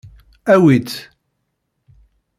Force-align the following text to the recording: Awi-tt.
Awi-tt. 0.53 0.97